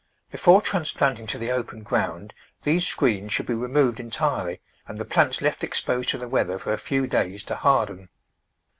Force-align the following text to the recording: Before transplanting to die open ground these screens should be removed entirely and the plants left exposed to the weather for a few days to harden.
Before 0.31 0.63
transplanting 0.63 1.27
to 1.27 1.37
die 1.37 1.51
open 1.51 1.83
ground 1.83 2.33
these 2.63 2.87
screens 2.87 3.31
should 3.33 3.45
be 3.45 3.53
removed 3.53 3.99
entirely 3.99 4.59
and 4.87 4.97
the 4.99 5.05
plants 5.05 5.43
left 5.43 5.63
exposed 5.63 6.09
to 6.09 6.17
the 6.17 6.27
weather 6.27 6.57
for 6.57 6.73
a 6.73 6.79
few 6.79 7.05
days 7.05 7.43
to 7.43 7.55
harden. 7.55 8.09